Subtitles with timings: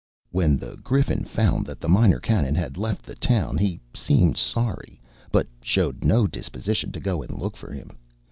[0.31, 4.99] When the Griffin found that the Minor Canon had left the town he seemed sorry,
[5.31, 7.95] but showed no disposition to go and look for him.